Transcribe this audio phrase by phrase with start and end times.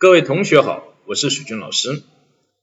[0.00, 2.04] 各位同学好，我是许军老师，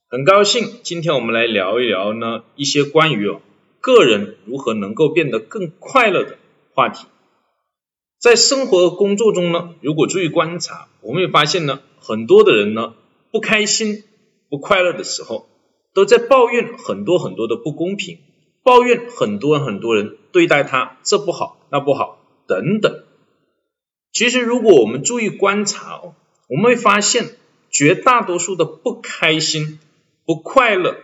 [0.08, 3.42] 很高兴今天我们来聊一聊呢一些关于哦
[3.82, 6.38] 个人如何能够变得更快乐的
[6.74, 7.08] 话题。
[8.20, 12.94] 在生活和工作中呢，如果注意观察，我们会发现呢，很多的人呢
[13.34, 14.06] 不开心、
[14.48, 15.50] 不快乐的时候，
[15.94, 18.18] 都在抱怨很多很多的不公平，
[18.64, 23.04] 抱怨很多很多人对待他这不好那不好等等。
[24.14, 26.16] 其实如果我们注意观察哦。
[26.48, 27.36] 我们会发现，
[27.72, 29.80] 绝大多数的不开心、
[30.26, 30.98] 不快乐，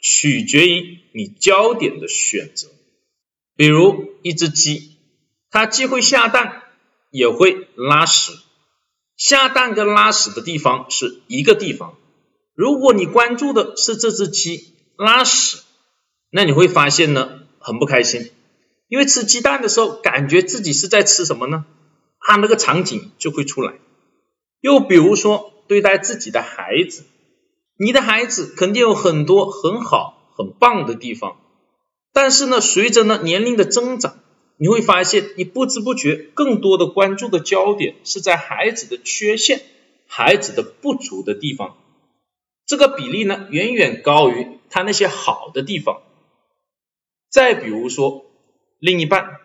[0.00, 2.68] 取决于你焦点的选择。
[3.56, 4.98] 比如一只鸡，
[5.50, 6.62] 它既会下蛋，
[7.10, 8.32] 也会拉屎。
[9.16, 11.96] 下蛋跟拉屎的地方是一个地方。
[12.54, 15.58] 如果你关注的是这只鸡拉屎，
[16.30, 18.30] 那你会发现呢，很不开心，
[18.88, 21.64] 因为吃鸡蛋的时候，感觉自己是在吃什么呢？
[22.20, 23.74] 它，那个场景就会出来。
[24.64, 27.04] 又比如说，对待自己的孩子，
[27.76, 31.36] 你的孩子肯定有很多很好、很棒的地方，
[32.14, 34.20] 但是呢，随着呢年龄的增长，
[34.56, 39.60] 你会发现，你不知不觉更多的关注的焦点是在孩子的缺陷、
[40.06, 41.76] 孩子的不足的地方，
[42.64, 46.00] 这个比例呢远远高于他那些好的地方。
[47.28, 48.24] 再比如说，
[48.78, 49.40] 另一半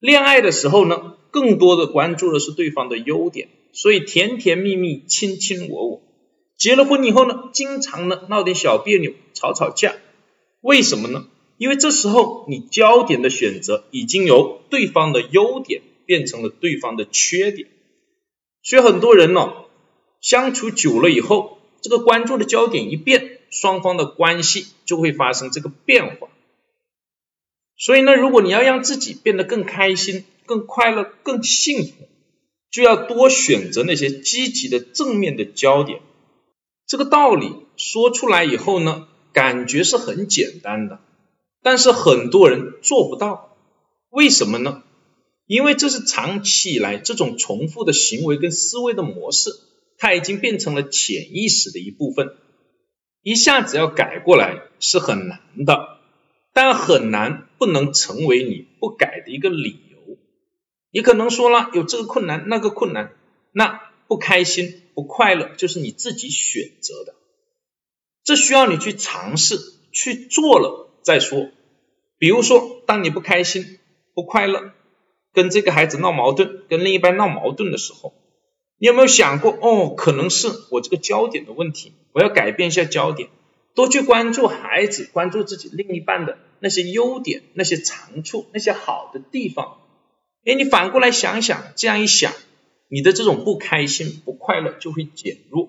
[0.00, 3.48] 恋爱的时候呢，更多的关注的是对方的优点。
[3.72, 6.02] 所以甜甜蜜蜜，卿卿我我。
[6.56, 9.94] 结了婚以后呢，经常呢闹点小别扭，吵吵架。
[10.60, 11.28] 为什么呢？
[11.56, 17.68] 因为这时候你焦点的选择已经由对方的优点变成了对方的缺点。
[18.62, 19.52] 所以很多人呢，
[20.20, 26.28] 相处久了以后，这个关注的焦点一变，双方的关系就会发生这个变化。
[27.80, 31.92] 所以呢，如果你要让自己变得更开心、更快乐、更幸福，
[32.70, 36.00] 就要多选择那些积极的正面的焦点。
[36.86, 41.00] 这个道理说出来以后呢，感觉是很简单的，
[41.62, 43.56] 但是很多人做不到。
[44.10, 44.82] 为什么呢？
[45.46, 49.52] 因为这是长期以来这种重复的行为跟思维的模式，
[49.96, 52.34] 它已经变成了潜意识的一部分。
[53.22, 55.99] 一下子要改过来是很难的，
[56.52, 60.18] 但很难不能成为你不改的一个理由。
[60.90, 63.12] 你可能说了有这个困难那个困难，
[63.52, 67.14] 那不开心不快乐就是你自己选择的，
[68.24, 69.56] 这需要你去尝试
[69.92, 71.50] 去做了再说。
[72.18, 73.78] 比如说，当你不开心
[74.14, 74.72] 不快乐，
[75.32, 78.12] 跟这个孩子闹矛盾，跟另一半闹矛盾的时候，
[78.78, 83.30] 你有没有想过哦，可能是我这个焦点的问题，我要改变一下焦点，
[83.74, 89.78] 多去关注孩子，关注自己另一半的那些优点、那些长处、那些好的地方。
[90.44, 92.32] 哎，你反过来想想，这样一想，
[92.88, 95.68] 你的这种不开心、不快乐就会减弱。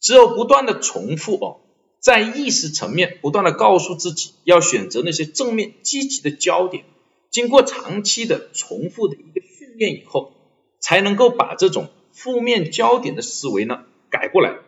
[0.00, 1.60] 只有不断的重复哦，
[1.98, 6.84] 在意识层面不断的告诉自己要选择那些正面、积极的焦点，
[7.30, 10.34] 经过长期的重复的一个训练以后，
[10.80, 14.58] 才能够把这种负面焦点的思维呢改过来，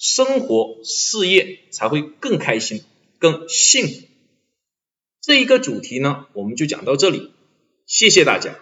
[0.00, 2.82] 生活、事业才会更开心、
[3.18, 4.06] 更幸福。
[5.20, 7.30] 这一个主题呢，我们就讲到这里，
[7.84, 8.58] 谢谢大家。